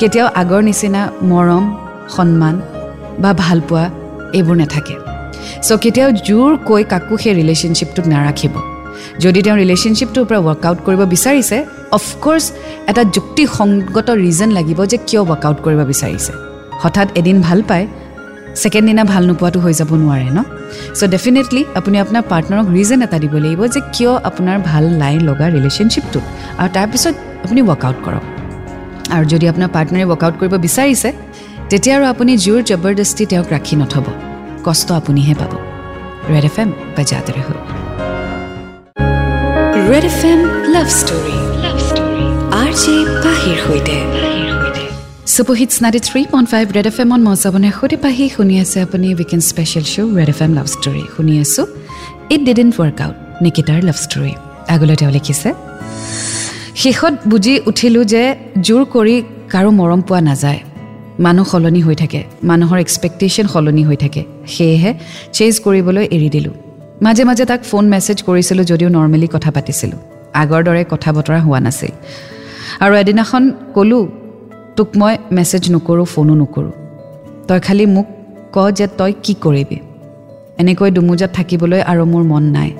কেতিয়াও 0.00 0.28
আগৰ 0.42 0.62
নিচিনা 0.68 1.02
মৰম 1.30 1.64
সন্মান 2.14 2.54
বা 3.22 3.30
ভালপোৱা 3.44 3.84
এইবোৰ 4.36 4.56
নাথাকে। 4.62 4.94
চ' 5.66 5.78
কেতিয়াও 5.84 6.10
জোৰ 6.28 6.50
কৈ 6.68 6.82
কাকো 6.92 7.14
সেই 7.22 7.34
ৰিলেশ্যনশ্বিপটোত 7.40 8.06
নাৰাখিব। 8.14 8.54
যদি 9.24 9.40
তেওঁ 9.44 9.56
ৰিলেশ্যনশ্বিপটোৰ 9.62 10.24
পৰা 10.28 10.40
ৱৰ্কআউট 10.48 10.78
কৰিব 10.86 11.00
বিচাৰিছে 11.14 11.56
অফক'ৰ্ছ 11.98 12.44
এটা 12.90 13.02
যুক্তিসংগত 13.14 14.08
ৰিজন 14.24 14.48
লাগিব 14.58 14.78
যে 14.92 14.96
কিয় 15.08 15.22
ৱৰ্কআউট 15.30 15.58
কৰিব 15.64 15.80
বিচাৰিছে। 15.92 16.32
হঠাৎ 16.82 17.08
এদিন 17.20 17.36
ভাল 17.48 17.60
পায় 17.70 17.86
ছেকেণ্ড 18.62 18.86
দিনা 18.90 19.02
ভাল 19.12 19.22
নোপোৱাটো 19.30 19.58
হৈ 19.64 19.74
যাব 19.80 19.90
নোৱাৰে 20.02 20.28
ন? 20.36 20.40
চ' 20.98 21.10
ডেফিনেটলি 21.14 21.62
আপুনি 21.78 21.96
আপোনাৰ 22.04 22.22
পাৰ্টনাৰক 22.32 22.66
ৰিজন 22.76 22.98
এটা 23.06 23.18
দিব 23.24 23.34
লাগিব 23.44 23.62
যে 23.74 23.80
কিয় 23.94 24.12
আপোনাৰ 24.28 24.56
ভাল 24.70 24.84
লাইন 25.02 25.20
লগা 25.28 25.46
ৰিলেশ্যনশ্বিপটোত 25.56 26.24
আৰু 26.60 26.68
তাৰপিছত 26.76 27.14
আপুনি 27.44 27.60
ৱৰ্কআউট 27.68 27.98
কৰক। 28.06 28.24
আৰু 29.14 29.24
যদি 29.32 29.44
আপোনাৰ 29.52 29.68
পাৰ্টনাৰে 29.76 30.04
ৱৰ্কআউট 30.10 30.34
কৰিব 30.40 30.54
বিচাৰিছে 30.66 31.08
তেতিয়া 31.70 31.94
আৰু 31.98 32.04
আপুনি 32.12 32.32
জোৰ 32.44 32.60
জবৰদস্তি 32.70 33.24
তেওঁক 33.30 33.48
ৰাখি 33.54 33.74
নথ'ব। 33.80 34.06
কষ্ট 34.66 34.88
আপুনিহে 35.00 35.34
পাব। 35.40 35.52
ৰেড 36.32 36.44
এফ 36.50 36.56
এম 36.62 36.70
বাজাতে 36.96 37.30
ৰহ 37.36 37.48
Red 39.90 40.04
F 40.10 40.20
M 40.30 40.40
love 40.74 40.88
story 41.00 41.36
love 41.64 41.76
story 41.88 42.26
R 42.60 42.70
J 42.82 42.94
পাহিৰ 43.24 43.56
সৈতে। 43.66 43.96
Superhit 45.24 45.70
ninety 45.82 46.00
three 46.06 46.20
point 46.32 46.48
five 46.52 46.66
Red 46.76 46.86
F 46.90 46.96
এমত 47.02 47.20
মই 47.26 47.36
যাবলৈ 47.42 47.70
সৈতে 47.78 47.96
পাহি 48.04 48.24
শুনি 48.34 48.54
আছে 48.62 48.78
আপুনি 48.86 49.06
weekend 49.14 49.44
special 49.50 49.84
show' 49.92 50.10
Red 50.18 50.30
F 50.32 50.40
M 50.44 50.52
love 50.58 50.66
story 50.74 51.02
শুনি 51.14 51.34
আছোঁ 51.44 51.64
ইট 52.34 52.40
ডিডেণ্ট 52.48 52.72
ৱৰ্ক 52.78 52.98
আউট 53.04 53.16
নিকিতাৰ 53.44 53.80
লাভ 53.88 53.96
ষ্টৰী 54.04 54.32
আগলৈ 54.74 54.96
তেওঁ 55.00 55.12
লিখিছে 55.16 55.50
শেষত 56.82 57.14
বুজি 57.30 57.54
উঠিলোঁ 57.70 58.04
যে 58.12 58.22
জোৰ 58.66 58.82
কৰি 58.94 59.14
কাৰো 59.52 59.70
মৰম 59.80 60.00
পোৱা 60.08 60.20
নাযায় 60.30 60.60
মানুহ 61.26 61.44
সলনি 61.52 61.80
হৈ 61.86 61.96
থাকে 62.02 62.20
মানুহৰ 62.50 62.78
এক্সপেক্টেশ্যন 62.84 63.46
সলনি 63.54 63.82
হৈ 63.88 63.96
থাকে 64.04 64.22
সেয়েহে 64.54 64.90
চেঞ্জ 65.36 65.54
কৰিবলৈ 65.64 66.04
এৰি 66.16 66.28
দিলোঁ 66.34 66.54
মাজে 67.04 67.22
মাজে 67.28 67.44
তাক 67.50 67.60
ফোন 67.70 67.84
মেছেজ 67.92 68.18
কৰিছিলোঁ 68.28 68.64
যদিও 68.72 68.88
নৰ্মেলি 68.96 69.28
কথা 69.34 69.50
পাতিছিলোঁ 69.56 70.00
আগৰ 70.42 70.60
দৰে 70.68 70.82
কথা 70.92 71.10
বতৰা 71.16 71.38
হোৱা 71.46 71.60
নাছিল 71.66 71.92
আৰু 72.84 72.92
এদিনাখন 73.02 73.42
ক'লোঁ 73.76 74.04
তোক 74.76 74.88
মই 74.96 75.14
মেছেজ 75.36 75.64
নকৰোঁ 75.74 76.04
ফোনো 76.04 76.34
নকৰোঁ। 76.34 76.72
তই 77.48 77.60
খালি 77.60 77.84
মোক 77.86 78.06
ক 78.54 78.56
যে 78.78 78.86
তই 78.98 79.12
কি 79.22 79.34
কৰিবি। 79.40 79.78
এনেকৈ 80.60 80.90
দুমোজাত 80.90 81.30
থাকিবলৈ 81.36 81.80
আৰু 81.90 82.02
মোৰ 82.12 82.22
মন 82.22 82.44
নাই। 82.56 82.70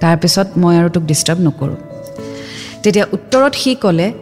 তাৰপিছত 0.00 0.48
মই 0.56 0.74
আৰু 0.80 0.88
তোক 0.88 1.02
ডিষ্টাৰ্ব 1.02 1.38
নকৰোঁ। 1.46 1.78
তেতিয়া 2.82 3.06
উত্তৰত 3.12 3.54
সি 3.54 3.74
ক'লে 3.74 4.12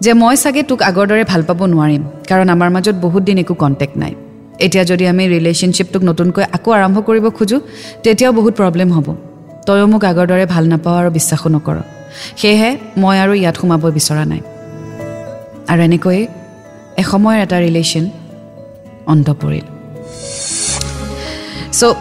যে 0.00 0.12
মই 0.12 0.36
চাগে 0.36 0.62
তোক 0.62 0.80
আগৰ 0.82 1.06
দৰে 1.10 1.24
ভাল 1.24 1.42
পাব 1.48 1.60
নোৱাৰিম 1.74 2.02
কাৰণ 2.28 2.46
আমাৰ 2.54 2.68
মাজত 2.70 2.96
বহুত 3.04 3.22
দিন 3.22 3.38
একো 3.38 3.54
কণ্টেক্ট 3.54 3.94
নাই। 3.96 4.12
এতিয়া 4.64 4.84
যদি 4.84 5.04
আমি 5.06 5.24
ৰিলেশ্যনশ্বিপটোক 5.34 6.02
নতুনকৈ 6.02 6.44
আকৌ 6.56 6.70
আৰম্ভ 6.78 6.96
কৰিব 7.08 7.24
খোজোঁ 7.38 7.60
তেতিয়াও 8.02 8.32
বহুত 8.32 8.54
প্ৰব্লেম 8.60 8.88
হ'ব। 8.92 9.08
তয়ো 9.66 9.86
মোক 9.92 10.02
আগৰ 10.10 10.26
দৰে 10.30 10.44
ভাল 10.46 10.64
নাপাওঁ 10.72 10.96
আৰু 11.00 11.10
বিশ্বাসো 11.10 11.48
নকৰ। 11.48 11.76
সেয়েহে 12.40 12.70
মই 13.02 13.16
আৰু 13.24 13.32
ইয়াত 13.40 13.56
সোমাব 13.60 13.82
বিচৰা 13.96 14.24
নাই। 14.32 14.40
আৰু 15.70 15.80
এনেকৈয়ে 15.88 16.22
এসময়ৰ 16.96 17.38
এটা 17.44 17.58
ৰিলেশ্যন 17.66 18.04
অন্ত 19.06 19.28
পৰিল 19.42 19.66
চ' 21.72 21.94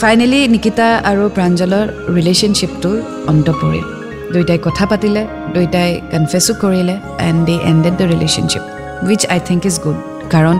ফাইনেলি 0.00 0.40
নিকিতা 0.48 0.86
আৰু 1.10 1.24
প্ৰাঞ্জলৰ 1.36 1.86
ৰিলেশ্যনশ্বিপটোৰ 2.16 2.96
অন্ত 3.28 3.48
পৰিল 3.62 3.84
দুয়োটাই 4.32 4.58
কথা 4.66 4.84
পাতিলে 4.90 5.22
দুয়োটাই 5.54 5.90
কনফেছো 6.12 6.52
কৰিলে 6.62 6.94
and 7.28 7.40
they 7.46 7.56
ended 7.70 7.94
the 8.00 8.06
relationship 8.12 8.62
which 9.06 9.22
I 9.34 9.40
think 9.48 9.62
is 9.66 9.76
good 9.84 9.98
কাৰণ 10.30 10.56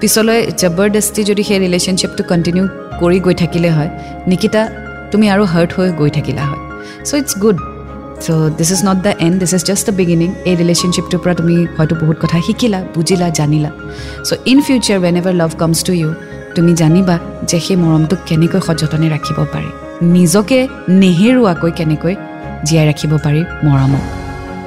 পিছলৈ 0.00 0.40
জবৰদস্তি 0.60 1.20
যদি 1.30 1.42
সেই 1.48 1.58
ৰিলেশ্যনশ্বিপটো 1.64 2.22
কণ্টিনিউ 2.30 2.64
কৰি 3.00 3.18
গৈ 3.20 3.34
থাকিলে 3.34 3.70
হয় 3.70 3.90
নিকিতা 4.26 4.62
তুমি 5.10 5.26
আৰু 5.30 5.44
হাৰ্ট 5.44 5.70
হৈ 5.76 5.88
গৈ 6.00 6.10
থাকিলা 6.10 6.44
হয়। 6.50 6.62
So' 7.04 7.14
it's 7.14 7.32
good 7.38 7.73
so' 8.24 8.30
this 8.58 8.70
is 8.76 8.80
not 8.88 8.98
the 9.06 9.12
end 9.26 9.36
this 9.42 9.52
is 9.58 9.62
just 9.68 9.84
the 9.88 9.94
beginning 10.00 10.28
এই 10.50 10.54
ৰিলেশ্যনশ্বিপটোৰ 10.60 11.20
পৰা 11.22 11.34
তুমি 11.40 11.54
হয়তো 11.76 11.94
বহুত 12.02 12.16
কথা 12.22 12.36
শিকিলা 12.46 12.80
বুজিলা 12.94 13.28
জানিলা। 13.38 13.70
So' 14.26 14.38
in 14.52 14.58
future 14.66 14.98
whenever 15.20 15.34
love 15.40 15.50
comes 15.60 15.78
to 15.86 15.92
you 16.00 16.08
তুমি 16.56 16.72
জানিবা 16.82 17.16
যে 17.50 17.58
সেই 17.66 17.76
মৰমটোক 17.82 18.20
কেনেকৈ 18.28 18.60
সযতনে 18.66 19.06
ৰাখিব 19.14 19.38
পাৰি। 19.54 19.70
নিজকে 20.16 20.58
নেহেৰুৱাকৈ 21.02 21.70
কেনেকৈ 21.78 22.14
জীয়াই 22.66 22.84
ৰাখিব 22.90 23.12
পাৰি 23.24 23.40
মৰমক। 23.66 24.04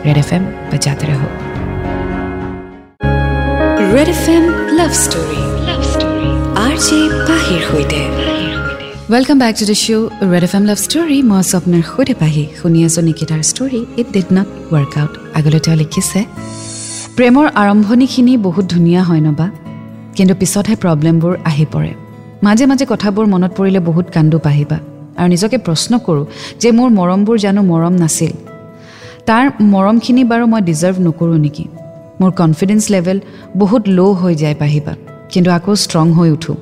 ৰেড 0.05 0.17
এফ 0.23 0.29
এম 0.35 0.43
বাজাতে 0.69 1.05
হওক। 1.19 1.33
Red 3.93 4.09
F 4.15 4.25
M 4.35 4.43
love 4.77 4.91
story 5.03 5.41
R 6.65 6.75
J 6.85 6.99
পাহিৰ 7.27 7.61
সৈতে। 7.69 8.01
Welcome 9.11 9.37
back 9.39 9.53
to 9.59 9.65
the 9.65 9.77
show' 9.83 10.09
red 10.33 10.43
F 10.47 10.53
M 10.57 10.63
love 10.69 10.77
story 10.85 11.17
মই 11.31 11.41
স্বপ্নৰ 11.51 11.83
সৈতে 11.91 12.13
পাহি 12.21 12.43
শুনি 12.59 12.79
আছোঁ 12.87 13.03
নিকিতাৰ 13.09 13.41
story 13.51 13.79
it 14.01 14.07
did 14.15 14.29
not 14.37 14.47
work 14.73 14.93
out 15.01 15.13
আগলৈ 15.37 15.59
তেওঁ 15.65 15.77
লিখিছে 15.81 16.19
প্ৰেমৰ 17.17 17.45
আৰম্ভণিখিনি 17.61 18.33
বহুত 18.47 18.65
ধুনীয়া 18.73 19.01
হয় 19.09 19.21
নবা 19.27 19.47
কিন্তু 20.17 20.33
পিছতহে 20.41 20.75
প্ৰব্লেমবোৰ 20.83 21.33
আহি 21.49 21.65
পৰে 21.73 21.91
মাজে 22.45 22.65
মাজে 22.71 22.85
কথাবোৰ 22.93 23.25
মনত 23.33 23.51
পৰিলে 23.57 23.79
বহুত 23.89 24.07
কান্দো 24.15 24.37
পাহিবা 24.47 24.77
আৰু 25.19 25.27
নিজকে 25.33 25.57
প্ৰশ্ন 25.67 25.91
কৰোঁ 26.07 26.25
যে 26.61 26.69
মোৰ 26.77 26.89
মৰমবোৰ 26.97 27.37
জানো 27.45 27.61
মৰম 27.71 27.93
নাছিল 28.03 28.33
তাৰ 29.27 29.45
মৰমখিনি 29.73 30.23
বাৰু 30.31 30.45
মই 30.51 30.61
ডিজাৰ্ভ 30.69 30.97
নকৰোঁ 31.07 31.39
নেকি 31.45 31.65
মোৰ 32.19 32.31
কনফিডেঞ্চ 32.41 32.83
লেভেল 32.95 33.17
বহুত 33.61 33.83
ল' 33.97 34.15
হৈ 34.21 34.33
যায় 34.43 34.57
পাহিবা 34.63 34.93
কিন্তু 35.31 35.49
আকৌ 35.57 35.71
ষ্ট্ৰং 35.83 36.07
হৈ 36.19 36.29
উঠোঁ 36.37 36.57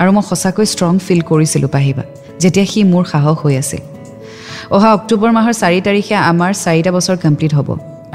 আৰু 0.00 0.10
মই 0.16 0.24
সঁচাকৈ 0.30 0.66
ষ্ট্ৰং 0.72 0.92
ফিল 1.06 1.20
কৰিছিলোঁ 1.30 1.70
পাহিবা 1.76 2.04
যেতিয়া 2.42 2.66
সি 2.70 2.80
মোৰ 2.92 3.04
সাহস 3.12 3.36
হৈ 3.42 3.54
আছিল। 3.62 3.82
অহা 4.76 4.88
অক্টোবৰ 4.98 5.30
মাহৰ 5.36 5.54
চাৰি 5.62 5.78
তাৰিখে 5.86 6.14
আমাৰ 6.32 6.50
চাৰিটা 6.64 6.90
বছৰ 6.96 7.16
কমপ্লিট 7.24 7.52
হ'ব 7.58 7.68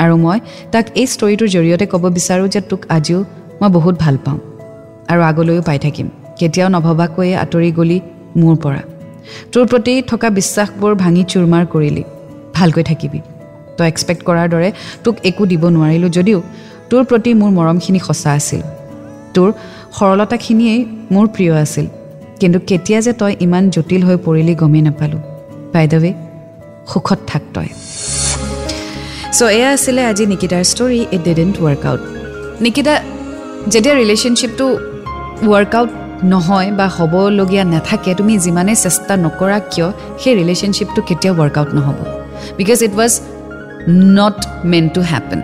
আৰু 0.04 0.16
মই 0.26 0.38
তাক 0.74 0.86
এই 1.02 1.08
ষ্টৰিটোৰ 1.14 1.50
জৰিয়তে 1.56 1.86
ক'ব 1.94 2.04
বিচাৰোঁ 2.18 2.48
যে 2.54 2.62
তোক 2.72 2.82
আজিও 2.96 3.20
মই 3.60 3.70
বহুত 3.78 3.96
ভাল 4.04 4.16
পাওঁ 4.26 4.40
আৰু 5.12 5.22
আগলৈও 5.30 5.62
পাই 5.70 5.80
থাকিম। 5.86 6.08
কেতিয়াও 6.40 6.70
নভবাকৈয়ে 6.76 7.36
আঁতৰি 7.44 7.70
গ'লি 7.78 7.98
মোৰ 8.42 8.56
পৰা। 8.64 8.82
তোৰ 9.52 9.64
প্ৰতি 9.72 9.94
থকা 10.12 10.28
বিশ্বাসবোৰ 10.38 10.92
ভাঙি 11.04 11.24
চুৰমাৰ 11.32 11.64
কৰিলি। 11.74 12.04
ভালকৈ 12.58 12.84
থাকিবি। 12.84 13.20
তই 13.78 13.88
এক্সপেক্ট 13.92 14.22
কৰাৰ 14.28 14.48
দৰে 14.54 14.70
তোক 15.04 15.16
একো 15.30 15.44
দিব 15.52 15.64
নোৱাৰিলোঁ 15.76 16.10
যদিও 16.18 16.40
তোৰ 16.90 17.04
প্ৰতি 17.10 17.32
মোৰ 17.42 17.52
মৰমখিনি 17.58 18.00
সঁচা 18.08 18.32
আছিল। 18.40 18.62
তোৰ 19.34 19.50
সৰলতাখিনিয়েই 19.98 20.82
মোৰ 21.14 21.26
প্ৰিয় 21.36 21.54
আছিল। 21.64 21.86
কিন্তু 22.40 22.60
কেতিয়া 22.70 23.00
যে 23.06 23.14
তই 23.22 23.34
ইমান 23.46 23.64
জটিল 23.76 24.02
হৈ 24.08 24.18
পৰিলি 24.26 24.54
গমেই 24.62 24.84
নাপালোঁ। 24.88 25.22
বাইদেৱে 25.74 26.12
সুখত 26.92 27.20
থাক 27.30 27.44
তই। 27.56 27.70
চ' 29.38 29.42
এয়া 29.58 29.70
আছিলে 29.76 30.02
আজি 30.12 30.24
নিকিতাৰ 30.34 30.64
story 30.72 31.00
it 31.16 31.22
didn't 31.28 31.56
work 31.66 31.84
out 31.90 32.02
Nikita 32.66 32.94
যেতিয়া 33.74 33.96
ৰিলেশ্যনশ্বিপটো 34.02 34.66
ৱৰ্কআউট 35.52 35.92
নহয় 36.34 36.70
বা 36.80 36.88
হ'বলগীয়া 36.98 37.64
নাথাকে 37.74 38.12
তুমি 38.20 38.34
যিমানেই 38.46 38.78
চেষ্টা 38.86 39.14
নকৰা 39.26 39.58
কিয় 39.72 39.88
সেই 40.22 40.34
ৰিলেশ্যনশ্বিপটো 40.40 41.02
কেতিয়াও 41.10 41.36
ৱৰ্কআউট 41.42 41.70
নহ'ব। 41.78 41.98
Because 42.60 42.80
it 42.88 42.94
was 43.00 43.14
not 44.18 44.38
meant 44.72 44.86
to 44.96 45.02
happen 45.12 45.40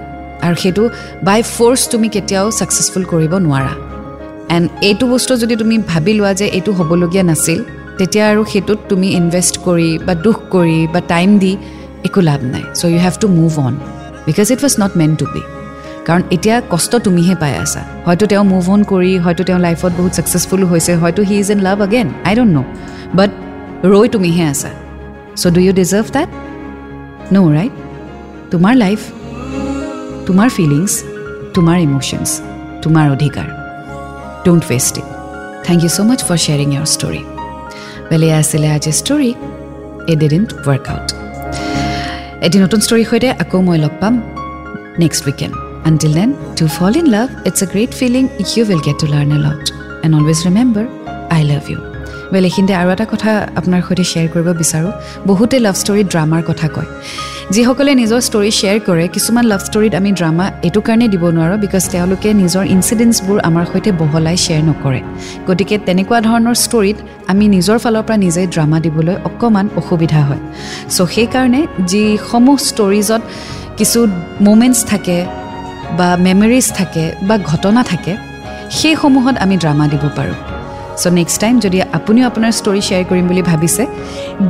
আৰু 0.46 0.56
সেইটো 0.64 0.84
বাই 1.28 1.40
ফ'ৰ্চ 1.54 1.82
তুমি 1.92 2.08
কেতিয়াও 2.16 2.46
ছাকচেছফুল 2.60 3.04
কৰিব 3.12 3.34
নোৱাৰা। 3.46 3.74
এণ্ড 4.56 4.66
এইটো 4.90 5.06
বস্তু 5.14 5.34
যদি 5.42 5.56
তুমি 5.62 5.76
ভাবি 5.92 6.14
লোৱা 6.20 6.32
যে 6.40 6.46
এইটো 6.58 6.72
হ'বলগীয়া 6.80 7.24
নাছিল 7.30 7.60
তেতিয়া 7.98 8.26
আৰু 8.32 8.42
সেইটোত 8.52 8.80
তুমি 8.92 9.08
ইনভেষ্ট 9.20 9.56
কৰি 9.68 9.90
বা 10.08 10.14
দুখ 10.26 10.38
কৰি 10.56 10.80
বা 10.94 11.00
টাইম 11.14 11.30
দি 11.44 11.54
একো 12.08 12.20
লাভ 12.30 12.42
নাই। 12.54 12.64
So' 12.80 12.84
you 12.94 13.00
have 13.06 13.16
to 13.24 13.28
move 13.40 13.54
on 13.68 13.74
because 14.28 14.48
it 14.54 14.60
was 14.64 14.74
not 14.82 14.92
meant 15.00 15.12
to 15.20 15.26
be 15.34 15.42
কাৰণ 16.08 16.22
এতিয়া 16.36 16.56
কষ্ট 16.74 16.92
তুমিহে 17.06 17.36
পাই 17.42 17.54
আছা। 17.64 17.82
হয়তো 18.08 18.24
তেওঁ 18.32 18.44
মুভ 18.54 18.66
অন 18.74 18.82
কৰি 18.92 19.12
হয়তো 19.26 19.42
তেওঁ 19.48 19.60
লাইফত 19.68 19.92
বহুত 20.00 20.12
ছাকচেছফুলো 20.18 20.66
হৈছে 20.72 20.92
হয়তো 21.02 21.22
he 21.30 21.36
is 21.44 21.48
in 21.54 21.60
love 21.68 21.78
again 21.86 22.08
I 22.28 22.34
don't 22.38 22.52
know' 22.58 22.68
বাট 23.18 23.32
ৰৈ 23.92 24.08
তুমিহে 24.16 24.44
আছা। 24.54 24.72
So' 25.42 25.52
do 25.56 25.60
you 25.66 25.72
deserve 25.82 26.08
that 26.16 26.30
no' 27.34 27.50
right 27.58 27.74
তোমাৰ 28.52 28.74
লাইফ 28.84 29.00
তোমাৰ 30.28 30.48
ফিলিংছ 30.58 30.92
তোমাৰ 31.56 31.78
ইম'শ্যনছ 31.86 32.30
তোমাৰ 32.84 33.08
অধিকাৰ। 33.18 33.59
Don't 34.50 34.66
waste 34.72 34.94
it 35.02 35.08
thank 35.68 35.80
you 35.84 35.90
so' 35.96 36.00
much 36.10 36.20
for 36.28 36.38
sharing 36.46 36.70
your 36.76 36.88
story 36.96 37.22
বেলে 38.10 38.28
আছিলে 38.42 38.68
আজিৰ 38.78 38.96
ষ্টৰী 39.02 39.32
এ 40.12 40.14
ডি 40.22 40.28
ডিণ্ট 40.34 40.50
ৱৰ্ক 40.66 40.86
আউট 40.94 41.08
এটি 42.46 42.58
নতুন 42.64 42.80
ষ্টৰীৰ 42.86 43.08
সৈতে 43.12 43.30
আকৌ 43.44 43.58
মই 43.68 43.78
লগ 43.86 43.94
পাম 44.02 44.14
next 45.04 45.22
weekend 45.28 45.54
until 45.90 46.12
then 46.20 46.30
to 46.60 46.66
fall 46.78 46.94
in 47.02 47.08
love 47.16 47.28
it's 47.48 47.60
a 47.64 47.68
great 47.74 47.92
feeling 48.00 48.24
you 48.44 48.62
will 48.70 48.82
get 48.88 48.98
to 49.02 49.08
learn 49.14 49.30
a 49.38 49.40
lot 49.46 49.64
and 50.04 50.14
always 50.20 50.40
remember 50.48 50.86
I 51.36 51.42
love 51.52 51.64
you 51.72 51.80
এইখিনিতে 52.50 52.74
আৰু 52.82 52.90
এটা 52.96 53.06
কথা 53.14 53.32
আপোনাৰ 53.60 53.82
সৈতে 53.88 54.04
শ্বেয়াৰ 54.12 54.30
কৰিব 54.34 54.48
বিচাৰোঁ। 54.62 54.92
বহুতে 55.30 55.58
লাভ 55.66 55.76
ষ্টৰীত 55.82 56.08
ড্ৰামাৰ 56.14 56.42
কথা 56.50 56.68
কয়। 56.76 56.90
যিসকলে 57.54 57.92
নিজৰ 58.02 58.20
ষ্টৰী 58.28 58.52
শ্বেয়াৰ 58.60 58.80
কৰে 58.88 59.06
কিছুমান 59.16 59.46
লাভ 59.52 59.62
ষ্টৰীত 59.68 59.94
আমি 60.00 60.10
ড্ৰামা 60.20 60.46
এইটো 60.68 60.80
কাৰণে 60.88 61.08
দিব 61.14 61.24
নোৱাৰোঁ 61.36 61.58
বিকজ 61.66 61.84
তেওঁলোকে 61.94 62.30
নিজৰ 62.42 62.64
ইনচিডেণ্টছবোৰ 62.76 63.38
আমাৰ 63.50 63.66
সৈতে 63.72 63.92
বহলাই 64.02 64.38
শ্বেয়াৰ 64.46 64.64
নকৰে। 64.70 65.02
গতিকে 65.48 65.76
তেনেকুৱা 65.88 66.20
ধৰণৰ 66.28 66.56
ষ্টৰীত 66.66 66.98
আমি 67.32 67.46
নিজৰ 67.56 67.78
ফালৰ 67.84 68.04
পৰা 68.08 68.18
নিজেই 68.26 68.48
ড্ৰামা 68.54 68.78
দিবলৈ 68.86 69.16
অকণমান 69.30 69.66
অসুবিধা 69.82 70.22
হয়। 70.28 70.42
চ' 70.96 71.10
সেইকাৰণে 71.16 71.62
যিসমূহ 71.92 72.58
ষ্টৰিজত 72.70 73.22
কিছু 73.80 74.00
মুমেণ্টছ 74.46 74.80
থাকে 74.92 75.18
বা 75.98 76.10
মেমৰিজ 76.26 76.66
থাকে 76.80 77.04
বা 77.28 77.36
ঘটনা 77.52 77.82
থাকে 77.92 78.14
সেইসমূহত 78.78 79.36
আমি 79.44 79.56
ড্ৰামা 79.58 79.86
দিব 79.94 80.04
পাৰোঁ। 80.18 80.59
ছ' 81.02 81.08
নেক্সট 81.20 81.38
টাইম 81.44 81.56
যদি 81.66 81.78
আপুনিও 81.98 82.26
আপোনাৰ 82.30 82.52
ষ্টৰি 82.60 82.82
শ্বেয়াৰ 82.88 83.06
কৰিম 83.10 83.26
বুলি 83.32 83.44
ভাবিছে 83.52 83.84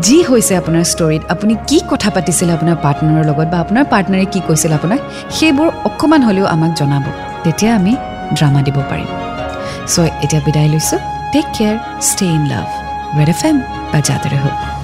যি 0.06 0.18
হৈছে 0.30 0.54
আপোনাৰ 0.62 0.84
ষ্টৰিত 0.94 1.22
আপুনি 1.34 1.54
কি 1.70 1.78
কথা 1.92 2.10
পাতিছিলে 2.16 2.52
আপোনাৰ 2.58 2.78
পাৰ্টনাৰৰ 2.86 3.24
লগত 3.30 3.48
বা 3.54 3.58
আপোনাৰ 3.64 3.84
পাৰ্টনাৰে 3.94 4.26
কি 4.34 4.40
কৈছিল 4.48 4.72
আপোনাক 4.80 5.00
সেইবোৰ 5.38 5.68
অকণমান 5.90 6.22
হ'লেও 6.28 6.46
আমাক 6.56 6.72
জনাব। 6.80 7.06
তেতিয়া 7.44 7.72
আমি 7.80 7.94
ড্ৰামা 8.38 8.62
দিব 8.68 8.78
পাৰিম। 8.90 9.10
ছ' 9.92 9.98
এতিয়া 10.24 10.42
বিদায় 10.46 10.70
লৈছোঁ। 10.74 11.00
Take 11.34 11.46
care 11.58 11.76
stay 12.10 12.26
in 12.36 12.44
love 12.52 12.68
Red 13.18 13.30
FM 13.34 13.42
M 13.50 13.58
বা 13.92 14.00
যাদৰে 14.08 14.38
হওক। 14.44 14.79